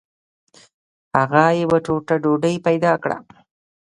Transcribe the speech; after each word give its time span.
هغه 1.17 1.43
یوه 1.61 1.77
ټوټه 1.85 2.15
ډوډۍ 2.23 2.55
پیدا 2.67 2.93
کړه. 3.03 3.17